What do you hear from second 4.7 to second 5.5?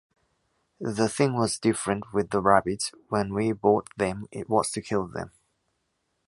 to kill them.